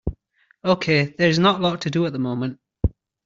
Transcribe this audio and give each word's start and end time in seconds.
Okay, 0.65 1.13
there 1.19 1.29
is 1.29 1.37
not 1.37 1.59
a 1.59 1.63
lot 1.63 1.79
to 1.81 1.91
do 1.91 2.07
at 2.07 2.11
the 2.11 2.17
moment. 2.17 2.59